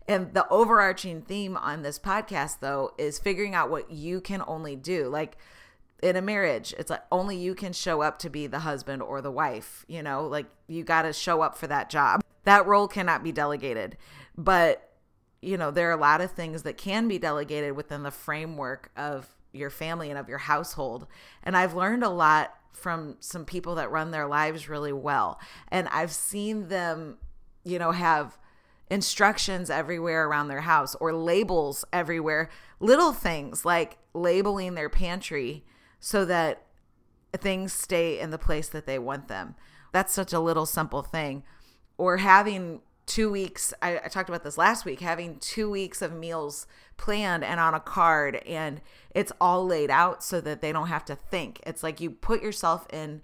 And 0.09 0.33
the 0.33 0.49
overarching 0.49 1.23
theme 1.23 1.57
on 1.57 1.83
this 1.83 1.99
podcast, 1.99 2.61
though, 2.61 2.93
is 2.99 3.19
figuring 3.19 3.55
out 3.55 3.71
what 3.71 3.91
you 3.91 4.21
can 4.21 4.43
only 4.47 4.77
do. 4.77 5.09
Like, 5.09 5.37
in 6.03 6.17
a 6.17 6.23
marriage 6.23 6.75
it's 6.79 6.91
like 6.91 7.03
only 7.13 7.37
you 7.37 7.55
can 7.55 7.73
show 7.73 8.01
up 8.01 8.19
to 8.19 8.31
be 8.31 8.47
the 8.47 8.61
husband 8.61 9.03
or 9.03 9.21
the 9.21 9.31
wife 9.31 9.85
you 9.89 10.03
know? 10.03 10.27
Like 10.27 10.47
you 10.69 10.85
got 10.85 11.03
to 11.03 11.13
show 11.13 11.43
up 11.43 11.57
for 11.57 11.67
that 11.67 11.91
job. 11.91 12.23
That 12.45 12.67
role 12.67 12.89
cannot 12.89 13.23
be 13.23 13.33
delegated. 13.33 13.97
But 14.37 14.89
you 15.43 15.57
know 15.57 15.71
there 15.71 15.89
are 15.89 15.99
a 15.99 16.01
lot 16.01 16.21
of 16.21 16.33
things 16.33 16.63
that 16.63 16.77
can 16.77 17.09
be 17.09 17.19
delegated 17.19 17.75
within 17.75 18.03
the 18.03 18.11
framework 18.11 18.91
of 18.97 19.29
your 19.53 19.71
family 19.71 20.11
and 20.11 20.19
of 20.19 20.29
your 20.29 20.39
household. 20.39 21.07
And 21.43 21.57
i've 21.57 21.75
learned 21.75 22.05
a 22.05 22.09
lot 22.09 22.55
from 22.73 23.17
some 23.21 23.45
people 23.45 23.75
that 23.77 23.91
run 23.91 24.11
their 24.11 24.27
lives 24.27 24.69
really 24.69 24.93
well. 24.93 25.41
And 25.69 25.89
I've 25.89 26.13
seen 26.13 26.69
them, 26.69 27.19
you 27.65 27.79
know, 27.79 27.93
have 27.93 28.39
instructions 28.91 29.71
everywhere 29.71 30.27
around 30.27 30.49
their 30.49 30.63
house 30.63 30.95
or 30.97 31.13
labels 31.13 31.85
everywhere, 31.93 32.49
little 32.79 33.13
things 33.13 33.65
like 33.65 33.99
labeling 34.15 34.75
their 34.75 34.89
pantry 34.89 35.65
so 36.01 36.25
that 36.25 36.63
things 37.39 37.73
stay 37.73 38.19
in 38.19 38.31
the 38.31 38.39
place 38.39 38.69
that 38.69 38.87
they 38.87 38.99
want 38.99 39.29
them. 39.29 39.55
That's 39.93 40.13
such 40.13 40.33
a 40.33 40.41
little 40.41 40.67
simple 40.67 41.03
thing. 41.03 41.45
Or 41.99 42.17
having 42.17 42.81
two 43.07 43.31
weeks, 43.31 43.75
I, 43.83 43.99
I, 44.05 44.09
talked 44.09 44.29
about 44.29 44.45
this 44.45 44.57
last 44.57 44.85
week, 44.85 45.01
having 45.01 45.39
two 45.39 45.69
weeks 45.69 46.01
of 46.01 46.13
meals 46.13 46.67
planned 46.97 47.45
and 47.45 47.59
on 47.59 47.75
a 47.75 47.81
card, 47.81 48.37
and 48.47 48.81
it's 49.15 49.33
all 49.41 49.67
laid 49.67 49.91
out 49.91 50.23
so 50.23 50.41
that 50.41 50.61
they 50.61 50.73
don't 50.73 50.87
have 50.87 51.05
to 51.07 51.17
think. 51.17 51.61
It's 51.67 51.83
like 51.83 52.01
you 52.01 52.11
put 52.11 52.43
yourself 52.43 52.87
in 52.93 53.21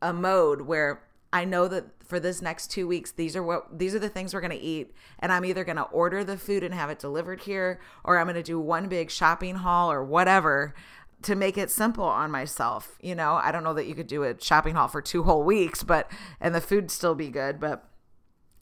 a 0.00 0.12
mode 0.12 0.62
where 0.62 1.02
I 1.32 1.44
know 1.44 1.68
that 1.68 1.86
for 2.04 2.18
this 2.20 2.40
next 2.40 2.70
two 2.70 2.86
weeks, 2.86 3.10
these 3.10 3.36
are 3.36 3.42
what 3.42 3.78
these 3.78 3.94
are 3.94 3.98
the 3.98 4.08
things 4.08 4.32
we're 4.32 4.40
gonna 4.40 4.56
eat, 4.60 4.94
and 5.18 5.32
I'm 5.32 5.44
either 5.44 5.64
gonna 5.64 5.82
order 5.82 6.22
the 6.24 6.36
food 6.36 6.62
and 6.62 6.74
have 6.74 6.90
it 6.90 6.98
delivered 6.98 7.40
here, 7.40 7.80
or 8.04 8.18
I'm 8.18 8.26
gonna 8.26 8.42
do 8.42 8.58
one 8.60 8.88
big 8.88 9.10
shopping 9.10 9.56
haul 9.56 9.90
or 9.90 10.04
whatever 10.04 10.74
to 11.22 11.34
make 11.34 11.58
it 11.58 11.70
simple 11.70 12.04
on 12.04 12.30
myself. 12.30 12.96
You 13.00 13.14
know, 13.14 13.34
I 13.34 13.52
don't 13.52 13.64
know 13.64 13.74
that 13.74 13.86
you 13.86 13.94
could 13.94 14.06
do 14.06 14.24
a 14.24 14.40
shopping 14.40 14.74
haul 14.74 14.88
for 14.88 15.02
two 15.02 15.22
whole 15.22 15.42
weeks, 15.44 15.82
but 15.82 16.10
and 16.40 16.54
the 16.54 16.60
food 16.60 16.90
still 16.90 17.14
be 17.14 17.28
good, 17.28 17.60
but 17.60 17.88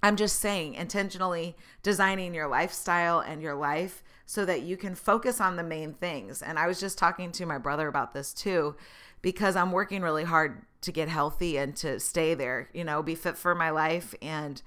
I'm 0.03 0.17
just 0.17 0.39
saying 0.39 0.75
intentionally 0.75 1.57
designing 1.83 2.35
your 2.35 2.49
lifestyle 2.49 3.21
and 3.21 3.43
your 3.43 3.55
life 3.55 4.03
so 4.27 4.45
that 4.45 4.63
you 4.63 4.77
can 4.77 4.95
focus 4.95 5.41
on 5.41 5.57
the 5.57 5.63
main 5.63 5.95
things. 5.95 6.43
And 6.43 6.59
I 6.59 6.67
was 6.67 6.79
just 6.79 6.99
talking 6.99 7.33
to 7.33 7.47
my 7.47 7.59
brother 7.59 7.89
about 7.89 8.13
this 8.13 8.33
too 8.33 8.77
because 9.23 9.57
I'm 9.57 9.73
working 9.73 10.03
really 10.03 10.25
hard 10.25 10.63
to 10.83 10.93
get 10.93 11.09
healthy 11.09 11.57
and 11.57 11.75
to 11.77 11.99
stay 11.99 12.35
there, 12.35 12.69
you 12.73 12.85
know, 12.85 13.03
be 13.03 13.17
fit 13.17 13.37
for 13.37 13.55
my 13.55 13.71
life 13.71 14.15
and 14.23 14.63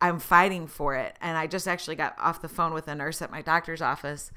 I'm 0.00 0.18
fighting 0.18 0.66
for 0.66 0.96
it. 0.96 1.16
And 1.20 1.38
I 1.38 1.46
just 1.46 1.68
actually 1.68 1.96
got 1.96 2.16
off 2.18 2.42
the 2.42 2.48
phone 2.48 2.74
with 2.74 2.88
a 2.88 2.94
nurse 2.94 3.22
at 3.22 3.30
my 3.30 3.42
doctor's 3.42 3.80
office 3.80 4.32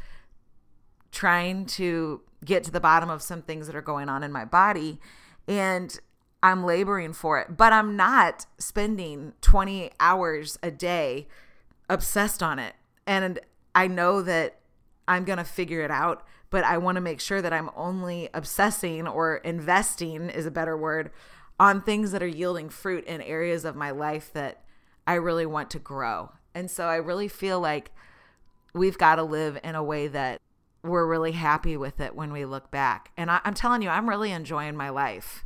trying 1.12 1.66
to 1.66 2.22
get 2.44 2.64
to 2.66 2.72
the 2.72 2.80
bottom 2.80 3.10
of 3.10 3.22
some 3.22 3.42
things 3.42 3.68
that 3.68 3.76
are 3.76 3.82
going 3.82 4.10
on 4.10 4.24
in 4.24 4.32
my 4.32 4.46
body. 4.46 5.00
And 5.48 6.00
I'm 6.42 6.64
laboring 6.66 7.14
for 7.14 7.40
it, 7.40 7.58
but 7.58 7.74
I'm 7.74 7.96
not 7.96 8.46
spending 8.58 9.34
20 9.42 9.92
hours 10.00 10.58
a 10.64 10.72
day 10.72 11.28
obsessed 11.90 12.42
on 12.42 12.60
it. 12.60 12.76
And 13.06 13.40
I 13.76 13.88
know 13.88 14.22
that 14.22 14.60
I'm 15.08 15.26
going 15.26 15.38
to 15.38 15.44
figure 15.44 15.82
it 15.82 15.92
out, 15.92 16.26
but 16.50 16.64
I 16.64 16.78
want 16.78 16.96
to 16.96 17.02
make 17.02 17.20
sure 17.20 17.42
that 17.42 17.52
I'm 17.52 17.70
only 17.76 18.30
obsessing 18.34 19.08
or 19.08 19.38
investing 19.38 20.30
is 20.30 20.46
a 20.46 20.52
better 20.52 20.78
word 20.78 21.12
on 21.60 21.82
things 21.82 22.12
that 22.12 22.24
are 22.24 22.28
yielding 22.28 22.70
fruit 22.70 23.04
in 23.06 23.22
areas 23.22 23.66
of 23.66 23.76
my 23.76 23.92
life 23.92 24.32
that 24.34 24.64
I 25.06 25.16
really 25.16 25.46
want 25.46 25.70
to 25.72 25.80
grow. 25.80 26.32
And 26.56 26.72
so 26.72 26.86
I 26.86 26.96
really 26.96 27.28
feel 27.28 27.60
like 27.60 27.92
we've 28.74 28.98
got 28.98 29.16
to 29.16 29.24
live 29.24 29.60
in 29.64 29.76
a 29.76 29.84
way 29.84 30.08
that 30.08 30.40
we're 30.84 31.06
really 31.06 31.34
happy 31.34 31.76
with 31.76 32.00
it 32.00 32.16
when 32.16 32.32
we 32.32 32.46
look 32.46 32.72
back. 32.72 33.12
And 33.18 33.30
I, 33.30 33.42
am 33.44 33.54
telling 33.54 33.82
you, 33.82 33.90
I'm 33.90 34.10
really 34.10 34.32
enjoying 34.32 34.76
my 34.76 34.90
life. 34.90 35.46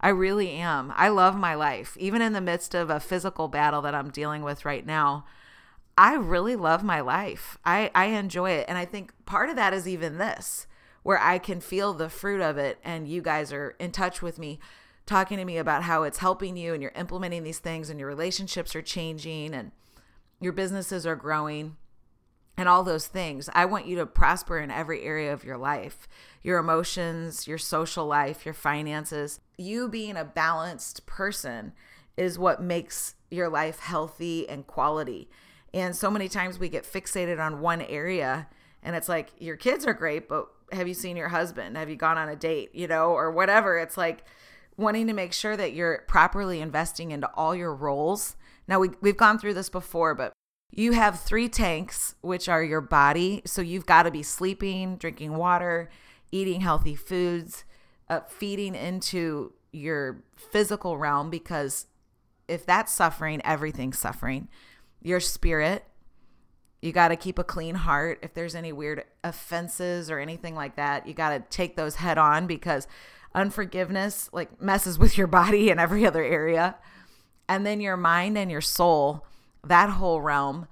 I 0.00 0.08
really 0.08 0.50
am. 0.50 0.92
I 0.96 1.08
love 1.08 1.36
my 1.36 1.54
life. 1.54 1.96
Even 1.98 2.20
in 2.20 2.32
the 2.32 2.40
midst 2.40 2.74
of 2.74 2.90
a 2.90 3.00
physical 3.00 3.48
battle 3.48 3.80
that 3.82 3.94
I'm 3.94 4.10
dealing 4.10 4.42
with 4.42 4.64
right 4.64 4.84
now, 4.84 5.24
I 5.96 6.14
really 6.14 6.56
love 6.56 6.84
my 6.84 7.00
life. 7.00 7.58
I, 7.64 7.90
I 7.94 8.06
enjoy 8.06 8.50
it. 8.50 8.66
And 8.68 8.76
I 8.76 8.84
think 8.84 9.12
part 9.24 9.48
of 9.48 9.56
that 9.56 9.72
is 9.72 9.88
even 9.88 10.18
this, 10.18 10.66
where 11.02 11.18
I 11.18 11.38
can 11.38 11.60
feel 11.60 11.94
the 11.94 12.10
fruit 12.10 12.42
of 12.42 12.58
it. 12.58 12.78
And 12.84 13.08
you 13.08 13.22
guys 13.22 13.52
are 13.52 13.74
in 13.78 13.92
touch 13.92 14.20
with 14.20 14.38
me, 14.38 14.58
talking 15.06 15.38
to 15.38 15.44
me 15.44 15.56
about 15.56 15.84
how 15.84 16.02
it's 16.02 16.18
helping 16.18 16.56
you 16.56 16.74
and 16.74 16.82
you're 16.82 16.92
implementing 16.96 17.44
these 17.44 17.60
things 17.60 17.88
and 17.88 17.98
your 17.98 18.08
relationships 18.08 18.76
are 18.76 18.82
changing 18.82 19.54
and 19.54 19.70
your 20.40 20.52
businesses 20.52 21.06
are 21.06 21.16
growing 21.16 21.76
and 22.56 22.68
all 22.68 22.82
those 22.82 23.06
things. 23.06 23.50
I 23.52 23.64
want 23.66 23.86
you 23.86 23.96
to 23.96 24.06
prosper 24.06 24.58
in 24.58 24.70
every 24.70 25.02
area 25.02 25.32
of 25.32 25.44
your 25.44 25.58
life 25.58 26.08
your 26.42 26.58
emotions, 26.58 27.48
your 27.48 27.58
social 27.58 28.06
life, 28.06 28.44
your 28.44 28.54
finances. 28.54 29.40
You 29.58 29.88
being 29.88 30.16
a 30.16 30.24
balanced 30.24 31.04
person 31.04 31.72
is 32.16 32.38
what 32.38 32.62
makes 32.62 33.16
your 33.32 33.48
life 33.48 33.80
healthy 33.80 34.48
and 34.48 34.64
quality. 34.64 35.28
And 35.74 35.96
so 35.96 36.08
many 36.08 36.28
times 36.28 36.58
we 36.58 36.68
get 36.68 36.84
fixated 36.84 37.44
on 37.44 37.60
one 37.60 37.82
area 37.82 38.46
and 38.86 38.94
it's 38.94 39.08
like 39.08 39.32
your 39.38 39.56
kids 39.56 39.84
are 39.84 39.92
great, 39.92 40.28
but 40.28 40.46
have 40.70 40.86
you 40.86 40.94
seen 40.94 41.16
your 41.16 41.28
husband? 41.28 41.76
Have 41.76 41.90
you 41.90 41.96
gone 41.96 42.16
on 42.16 42.28
a 42.28 42.36
date, 42.36 42.70
you 42.72 42.86
know, 42.86 43.10
or 43.10 43.32
whatever? 43.32 43.76
It's 43.78 43.96
like 43.96 44.24
wanting 44.76 45.08
to 45.08 45.12
make 45.12 45.32
sure 45.32 45.56
that 45.56 45.72
you're 45.72 46.04
properly 46.06 46.60
investing 46.60 47.10
into 47.10 47.28
all 47.34 47.54
your 47.54 47.74
roles. 47.74 48.36
Now 48.68 48.78
we 48.78 48.90
we've 49.00 49.16
gone 49.16 49.38
through 49.38 49.54
this 49.54 49.68
before, 49.68 50.14
but 50.14 50.32
you 50.70 50.92
have 50.92 51.20
three 51.20 51.48
tanks, 51.48 52.14
which 52.20 52.48
are 52.48 52.62
your 52.62 52.80
body. 52.80 53.42
So 53.46 53.62
you've 53.62 53.86
got 53.86 54.02
to 54.04 54.10
be 54.10 54.22
sleeping, 54.22 54.96
drinking 54.96 55.36
water, 55.36 55.90
eating 56.30 56.60
healthy 56.60 56.94
foods, 56.94 57.64
uh, 58.08 58.20
feeding 58.28 58.74
into 58.74 59.52
your 59.72 60.22
physical 60.36 60.96
realm 60.96 61.30
because 61.30 61.86
if 62.48 62.64
that's 62.64 62.92
suffering, 62.92 63.40
everything's 63.44 63.98
suffering. 63.98 64.48
Your 65.02 65.20
spirit, 65.20 65.84
you 66.80 66.92
got 66.92 67.08
to 67.08 67.16
keep 67.16 67.38
a 67.38 67.44
clean 67.44 67.74
heart. 67.74 68.18
If 68.22 68.34
there's 68.34 68.54
any 68.54 68.72
weird 68.72 69.04
offenses 69.24 70.10
or 70.10 70.18
anything 70.18 70.54
like 70.54 70.76
that, 70.76 71.06
you 71.06 71.14
got 71.14 71.30
to 71.30 71.40
take 71.50 71.76
those 71.76 71.96
head 71.96 72.18
on 72.18 72.46
because 72.46 72.86
unforgiveness 73.34 74.30
like 74.32 74.60
messes 74.60 74.98
with 74.98 75.18
your 75.18 75.26
body 75.26 75.70
and 75.70 75.80
every 75.80 76.06
other 76.06 76.24
area. 76.24 76.76
And 77.48 77.64
then 77.64 77.80
your 77.80 77.96
mind 77.96 78.36
and 78.36 78.50
your 78.50 78.60
soul 78.60 79.26
that 79.68 79.90
whole 79.90 80.20
realm, 80.20 80.66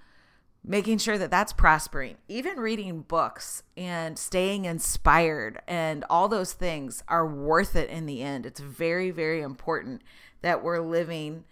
making 0.64 0.98
sure 0.98 1.18
that 1.18 1.30
that's 1.30 1.52
prospering. 1.52 2.16
Even 2.28 2.58
reading 2.58 3.02
books 3.02 3.62
and 3.76 4.18
staying 4.18 4.64
inspired 4.64 5.60
and 5.68 6.04
all 6.08 6.28
those 6.28 6.52
things 6.52 7.02
are 7.08 7.26
worth 7.26 7.76
it 7.76 7.90
in 7.90 8.06
the 8.06 8.22
end. 8.22 8.46
It's 8.46 8.60
very, 8.60 9.10
very 9.10 9.42
important 9.42 10.02
that 10.42 10.62
we're 10.62 10.80
living 10.80 11.44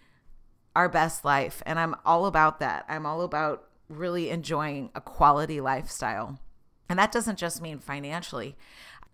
our 0.75 0.89
best 0.89 1.23
life. 1.23 1.61
And 1.65 1.77
I'm 1.79 1.95
all 2.05 2.25
about 2.25 2.59
that. 2.59 2.85
I'm 2.89 3.05
all 3.05 3.21
about 3.21 3.67
really 3.89 4.29
enjoying 4.29 4.89
a 4.95 5.01
quality 5.01 5.61
lifestyle. 5.61 6.39
And 6.89 6.97
that 6.97 7.11
doesn't 7.11 7.37
just 7.37 7.61
mean 7.61 7.79
financially. 7.79 8.55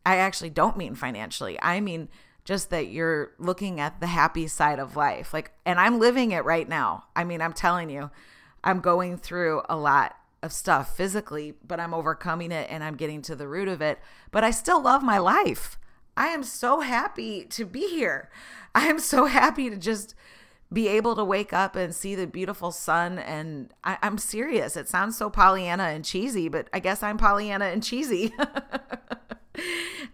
I 0.05 0.17
actually 0.17 0.49
don't 0.49 0.77
mean 0.77 0.95
financially. 0.95 1.59
I 1.61 1.79
mean, 1.81 2.09
just 2.49 2.71
that 2.71 2.87
you're 2.87 3.31
looking 3.37 3.79
at 3.79 3.99
the 3.99 4.07
happy 4.07 4.47
side 4.47 4.79
of 4.79 4.95
life. 4.95 5.35
Like, 5.35 5.51
and 5.67 5.79
I'm 5.79 5.99
living 5.99 6.31
it 6.31 6.43
right 6.43 6.67
now. 6.67 7.03
I 7.15 7.23
mean, 7.23 7.43
I'm 7.43 7.53
telling 7.53 7.91
you, 7.91 8.09
I'm 8.63 8.79
going 8.79 9.17
through 9.17 9.61
a 9.69 9.77
lot 9.77 10.15
of 10.41 10.51
stuff 10.51 10.97
physically, 10.97 11.53
but 11.63 11.79
I'm 11.79 11.93
overcoming 11.93 12.51
it 12.51 12.65
and 12.71 12.83
I'm 12.83 12.95
getting 12.95 13.21
to 13.21 13.35
the 13.35 13.47
root 13.47 13.67
of 13.67 13.83
it. 13.83 13.99
But 14.31 14.43
I 14.43 14.49
still 14.49 14.81
love 14.81 15.03
my 15.03 15.19
life. 15.19 15.77
I 16.17 16.29
am 16.29 16.41
so 16.41 16.79
happy 16.79 17.45
to 17.51 17.67
be 17.67 17.87
here. 17.87 18.31
I 18.73 18.87
am 18.87 18.97
so 18.97 19.25
happy 19.25 19.69
to 19.69 19.77
just 19.77 20.15
be 20.73 20.87
able 20.87 21.15
to 21.17 21.23
wake 21.23 21.53
up 21.53 21.75
and 21.75 21.93
see 21.93 22.15
the 22.15 22.25
beautiful 22.25 22.71
sun. 22.71 23.19
And 23.19 23.71
I, 23.83 23.99
am 24.01 24.17
serious. 24.17 24.75
It 24.75 24.89
sounds 24.89 25.15
so 25.15 25.29
Pollyanna 25.29 25.83
and 25.83 26.03
cheesy, 26.03 26.49
but 26.49 26.67
I 26.73 26.79
guess 26.79 27.03
I'm 27.03 27.19
Pollyanna 27.19 27.65
and 27.65 27.83
cheesy. 27.83 28.33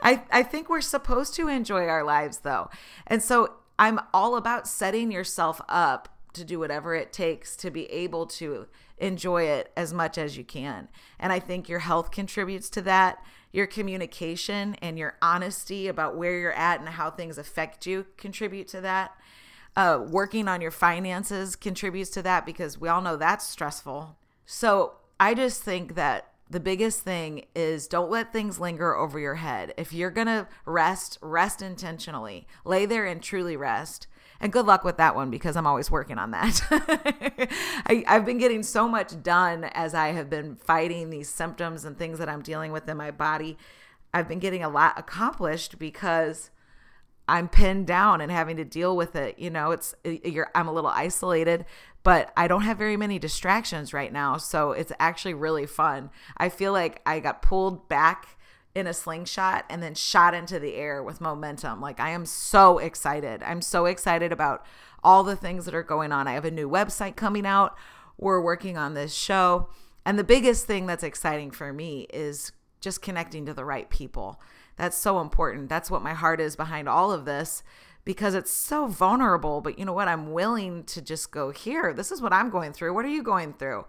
I, 0.02 0.24
I 0.32 0.44
think 0.44 0.70
we're 0.70 0.82
supposed 0.82 1.36
to 1.36 1.48
enjoy 1.48 1.88
our 1.88 2.04
lives 2.04 2.40
though. 2.40 2.70
And 3.08 3.22
so 3.22 3.54
I'm 3.78 4.00
all 4.14 4.36
about 4.36 4.68
setting 4.68 5.12
yourself 5.12 5.62
up 5.68 6.10
to 6.34 6.44
do 6.44 6.60
whatever 6.60 6.94
it 6.94 7.12
takes 7.12 7.56
to 7.58 7.72
be 7.72 7.86
able 7.92 8.26
to 8.26 8.68
enjoy 8.98 9.44
it 9.44 9.72
as 9.76 9.94
much 9.94 10.18
as 10.18 10.38
you 10.38 10.44
can. 10.44 10.88
And 11.20 11.34
I 11.34 11.40
think 11.40 11.68
your 11.68 11.80
health 11.80 12.12
contributes 12.12 12.70
to 12.72 12.82
that. 12.84 13.24
Your 13.52 13.68
communication 13.68 14.76
and 14.82 14.98
your 15.00 15.18
honesty 15.22 15.88
about 15.88 16.18
where 16.18 16.38
you're 16.38 16.52
at 16.54 16.80
and 16.80 16.90
how 16.90 17.10
things 17.10 17.38
affect 17.38 17.86
you 17.86 18.06
contribute 18.18 18.68
to 18.70 18.82
that. 18.82 19.12
Uh, 19.76 20.06
working 20.10 20.48
on 20.48 20.62
your 20.62 20.72
finances 20.72 21.56
contributes 21.56 22.10
to 22.12 22.22
that 22.22 22.46
because 22.46 22.80
we 22.80 22.88
all 22.88 23.02
know 23.02 23.18
that's 23.18 23.48
stressful. 23.48 24.18
So 24.46 24.94
I 25.20 25.34
just 25.34 25.64
think 25.64 25.96
that 25.96 26.32
the 26.50 26.60
biggest 26.60 27.02
thing 27.02 27.46
is 27.56 27.88
don't 27.88 28.12
let 28.12 28.32
things 28.32 28.60
linger 28.60 28.96
over 28.96 29.20
your 29.20 29.36
head. 29.36 29.74
If 29.78 29.94
you're 29.94 30.12
going 30.12 30.28
to 30.28 30.48
rest, 30.66 31.18
rest 31.22 31.62
intentionally. 31.62 32.48
Lay 32.64 32.86
there 32.86 33.06
and 33.06 33.22
truly 33.22 33.58
rest. 33.58 34.08
And 34.40 34.52
good 34.52 34.66
luck 34.66 34.84
with 34.84 34.98
that 34.98 35.16
one 35.16 35.32
because 35.32 35.56
I'm 35.56 35.66
always 35.66 35.90
working 35.90 36.18
on 36.18 36.32
that. 36.32 36.62
I, 37.88 38.04
have 38.06 38.26
been 38.26 38.38
getting 38.38 38.64
so 38.64 38.88
much 38.88 39.24
done 39.24 39.66
as 39.74 39.94
I 39.94 40.10
have 40.10 40.30
been 40.30 40.56
fighting 40.58 41.10
these 41.10 41.30
symptoms 41.30 41.86
and 41.86 41.98
things 41.98 42.20
that 42.20 42.30
I'm 42.30 42.42
dealing 42.42 42.72
with 42.72 42.88
in 42.88 42.98
my 42.98 43.12
body. 43.12 43.58
I've 44.14 44.28
been 44.28 44.40
getting 44.40 44.64
a 44.64 44.70
lot 44.70 45.00
accomplished 45.00 45.80
because 45.80 46.52
I'm 47.28 47.48
pinned 47.50 47.88
down 47.88 48.22
and 48.22 48.32
having 48.32 48.58
to 48.58 48.66
deal 48.66 48.96
with 48.96 49.16
it. 49.16 49.40
You 49.40 49.50
know, 49.50 49.72
it's 49.72 49.96
you're 50.04 50.50
I'm 50.54 50.68
a 50.68 50.74
little 50.74 50.90
isolated, 50.90 51.66
but 52.04 52.32
I 52.38 52.48
don't 52.48 52.62
have 52.62 52.78
very 52.78 52.98
many 52.98 53.18
distractions 53.18 53.94
right 53.94 54.14
now, 54.14 54.38
so 54.38 54.72
it's 54.72 54.92
actually 55.00 55.34
really 55.34 55.66
fun. 55.66 56.12
I 56.38 56.50
feel 56.50 56.72
like 56.72 57.02
I 57.06 57.20
got 57.20 57.42
pulled 57.42 57.90
back 57.90 58.38
in 58.76 58.88
a 58.88 58.94
slingshot 58.94 59.66
and 59.70 59.82
then 59.82 59.96
shot 59.96 60.34
into 60.34 60.60
the 60.60 60.76
air 60.76 61.02
with 61.02 61.22
momentum. 61.22 61.82
Like 61.82 62.00
I 62.00 62.10
am 62.10 62.26
so 62.26 62.78
excited. 62.78 63.42
I'm 63.42 63.62
so 63.62 63.86
excited 63.86 64.32
about 64.32 64.66
all 65.04 65.24
the 65.24 65.36
things 65.36 65.66
that 65.66 65.74
are 65.74 65.84
going 65.84 66.12
on. 66.12 66.28
I 66.28 66.34
have 66.34 66.46
a 66.46 66.52
new 66.52 66.70
website 66.70 67.16
coming 67.16 67.46
out. 67.46 67.76
We're 68.18 68.42
working 68.42 68.78
on 68.78 68.94
this 68.94 69.14
show. 69.14 69.70
And 70.06 70.20
the 70.20 70.24
biggest 70.24 70.68
thing 70.68 70.86
that's 70.86 71.04
exciting 71.04 71.52
for 71.52 71.72
me 71.72 72.06
is 72.14 72.52
just 72.82 73.02
connecting 73.02 73.46
to 73.46 73.54
the 73.54 73.66
right 73.66 73.90
people. 73.90 74.40
That's 74.78 74.98
so 74.98 75.20
important. 75.22 75.70
That's 75.70 75.90
what 75.92 76.04
my 76.04 76.14
heart 76.14 76.40
is 76.40 76.56
behind 76.56 76.90
all 76.90 77.12
of 77.12 77.26
this 77.26 77.64
because 78.04 78.36
it's 78.36 78.52
so 78.52 78.88
vulnerable. 78.88 79.62
But 79.62 79.80
you 79.80 79.86
know 79.86 79.94
what? 79.94 80.08
I'm 80.08 80.32
willing 80.32 80.84
to 80.86 81.02
just 81.02 81.32
go 81.32 81.52
here. 81.52 81.94
This 81.94 82.12
is 82.12 82.22
what 82.22 82.34
I'm 82.34 82.50
going 82.50 82.74
through. 82.74 82.94
What 82.94 83.06
are 83.06 83.10
you 83.10 83.24
going 83.24 83.54
through? 83.54 83.86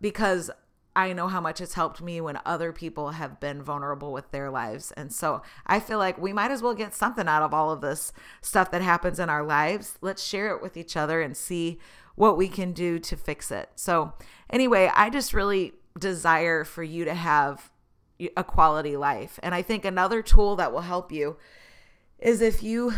Because 0.00 0.50
I 0.96 1.12
know 1.12 1.28
how 1.28 1.40
much 1.40 1.60
it's 1.60 1.74
helped 1.74 2.02
me 2.02 2.20
when 2.20 2.40
other 2.44 2.72
people 2.72 3.10
have 3.10 3.38
been 3.38 3.62
vulnerable 3.62 4.12
with 4.12 4.30
their 4.32 4.50
lives. 4.50 4.90
And 4.92 5.12
so 5.12 5.42
I 5.66 5.78
feel 5.78 5.98
like 5.98 6.18
we 6.18 6.32
might 6.32 6.50
as 6.50 6.62
well 6.62 6.74
get 6.74 6.94
something 6.94 7.28
out 7.28 7.42
of 7.42 7.54
all 7.54 7.70
of 7.70 7.80
this 7.80 8.12
stuff 8.42 8.70
that 8.72 8.82
happens 8.82 9.20
in 9.20 9.30
our 9.30 9.44
lives. 9.44 9.98
Let's 10.00 10.22
share 10.22 10.54
it 10.54 10.60
with 10.60 10.76
each 10.76 10.96
other 10.96 11.20
and 11.20 11.36
see 11.36 11.78
what 12.16 12.36
we 12.36 12.48
can 12.48 12.72
do 12.72 12.98
to 12.98 13.16
fix 13.16 13.52
it. 13.52 13.70
So, 13.76 14.14
anyway, 14.50 14.90
I 14.94 15.10
just 15.10 15.32
really 15.32 15.74
desire 15.98 16.64
for 16.64 16.82
you 16.82 17.04
to 17.04 17.14
have 17.14 17.70
a 18.36 18.44
quality 18.44 18.96
life. 18.96 19.38
And 19.42 19.54
I 19.54 19.62
think 19.62 19.84
another 19.84 20.22
tool 20.22 20.56
that 20.56 20.72
will 20.72 20.80
help 20.80 21.12
you 21.12 21.36
is 22.18 22.40
if 22.40 22.62
you 22.62 22.92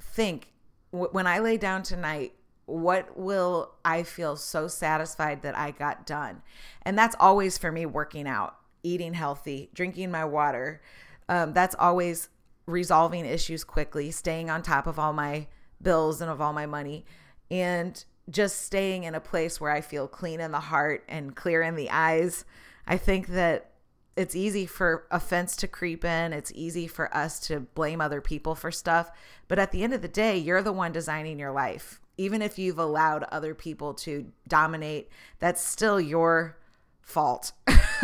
think 0.00 0.52
when 0.90 1.26
I 1.26 1.38
lay 1.38 1.56
down 1.56 1.82
tonight, 1.82 2.34
what 2.66 3.16
will 3.18 3.74
I 3.84 4.02
feel 4.02 4.36
so 4.36 4.68
satisfied 4.68 5.42
that 5.42 5.56
I 5.56 5.70
got 5.72 6.06
done? 6.06 6.42
And 6.82 6.96
that's 6.96 7.16
always 7.18 7.58
for 7.58 7.70
me 7.70 7.86
working 7.86 8.26
out, 8.26 8.56
eating 8.82 9.14
healthy, 9.14 9.70
drinking 9.74 10.10
my 10.10 10.24
water. 10.24 10.80
Um, 11.28 11.52
that's 11.52 11.76
always 11.78 12.28
resolving 12.66 13.24
issues 13.24 13.64
quickly, 13.64 14.10
staying 14.10 14.50
on 14.50 14.62
top 14.62 14.86
of 14.86 14.98
all 14.98 15.12
my 15.12 15.46
bills 15.82 16.20
and 16.20 16.30
of 16.30 16.40
all 16.40 16.52
my 16.52 16.66
money, 16.66 17.04
and 17.50 18.04
just 18.28 18.62
staying 18.62 19.04
in 19.04 19.14
a 19.14 19.20
place 19.20 19.60
where 19.60 19.72
I 19.72 19.80
feel 19.80 20.06
clean 20.06 20.40
in 20.40 20.52
the 20.52 20.60
heart 20.60 21.04
and 21.08 21.34
clear 21.34 21.62
in 21.62 21.74
the 21.74 21.90
eyes. 21.90 22.44
I 22.86 22.96
think 22.96 23.28
that 23.28 23.69
it's 24.16 24.34
easy 24.34 24.66
for 24.66 25.06
offense 25.10 25.56
to 25.56 25.68
creep 25.68 26.04
in. 26.04 26.32
It's 26.32 26.52
easy 26.54 26.86
for 26.86 27.14
us 27.16 27.40
to 27.40 27.60
blame 27.60 28.00
other 28.00 28.20
people 28.20 28.54
for 28.54 28.70
stuff. 28.70 29.10
But 29.48 29.58
at 29.58 29.72
the 29.72 29.82
end 29.82 29.94
of 29.94 30.02
the 30.02 30.08
day, 30.08 30.36
you're 30.36 30.62
the 30.62 30.72
one 30.72 30.92
designing 30.92 31.38
your 31.38 31.52
life. 31.52 32.00
Even 32.18 32.42
if 32.42 32.58
you've 32.58 32.78
allowed 32.78 33.24
other 33.24 33.54
people 33.54 33.94
to 33.94 34.26
dominate, 34.46 35.08
that's 35.38 35.62
still 35.62 36.00
your 36.00 36.58
fault. 37.00 37.52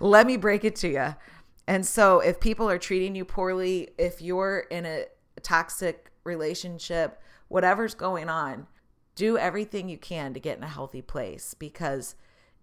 Let 0.00 0.26
me 0.26 0.36
break 0.36 0.64
it 0.64 0.76
to 0.76 0.88
you. 0.88 1.14
And 1.66 1.86
so, 1.86 2.20
if 2.20 2.40
people 2.40 2.68
are 2.68 2.78
treating 2.78 3.14
you 3.14 3.24
poorly, 3.24 3.88
if 3.96 4.20
you're 4.20 4.66
in 4.70 4.84
a 4.84 5.06
toxic 5.42 6.10
relationship, 6.24 7.22
whatever's 7.48 7.94
going 7.94 8.28
on, 8.28 8.66
do 9.14 9.38
everything 9.38 9.88
you 9.88 9.96
can 9.96 10.34
to 10.34 10.40
get 10.40 10.58
in 10.58 10.64
a 10.64 10.68
healthy 10.68 11.00
place 11.00 11.54
because 11.54 12.16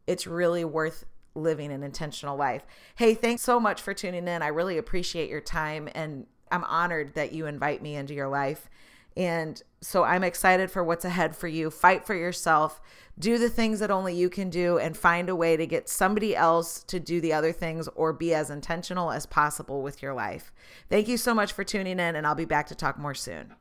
it's 0.06 0.28
really 0.28 0.66
worth 0.66 1.06
living 1.36 1.72
an 1.72 1.84
intentional 1.84 2.38
life. 2.38 2.66
Hey, 2.96 3.14
thanks 3.14 3.42
so 3.42 3.60
much 3.60 3.82
for 3.82 3.94
tuning 3.94 4.28
in. 4.28 4.42
I 4.42 4.48
really 4.48 4.78
appreciate 4.78 5.30
your 5.30 5.42
time 5.42 5.90
and 5.96 6.28
I'm 6.52 6.64
honored 6.66 7.14
that 7.14 7.32
you 7.32 7.46
invite 7.46 7.82
me 7.82 7.96
into 7.96 8.14
your 8.14 8.28
life. 8.28 8.70
And 9.18 9.62
so 9.82 10.04
I'm 10.04 10.24
excited 10.24 10.72
for 10.72 10.84
what's 10.84 11.06
ahead 11.06 11.36
for 11.36 11.48
you. 11.48 11.70
Fight 11.70 12.06
for 12.06 12.16
yourself. 12.16 12.80
Do 13.20 13.38
the 13.38 13.50
things 13.50 13.80
that 13.80 13.92
only 13.92 14.16
you 14.16 14.30
can 14.30 14.50
do 14.50 14.78
and 14.78 14.96
find 14.96 15.28
a 15.28 15.36
way 15.36 15.58
to 15.58 15.68
get 15.68 15.90
somebody 15.90 16.36
else 16.36 16.84
to 16.84 17.00
do 17.00 17.20
the 17.20 17.34
other 17.34 17.52
things 17.52 17.88
or 17.90 18.14
be 18.14 18.34
as 18.34 18.50
intentional 18.50 19.12
as 19.12 19.26
possible 19.26 19.82
with 19.82 20.02
your 20.02 20.14
life. 20.14 20.52
Thank 20.90 21.08
you 21.08 21.18
so 21.18 21.34
much 21.34 21.52
for 21.52 21.64
tuning 21.64 22.00
in, 22.00 22.16
and 22.16 22.26
I'll 22.26 22.36
be 22.36 22.46
back 22.46 22.68
to 22.68 22.76
talk 22.76 22.98
more 22.98 23.14
soon. 23.14 23.54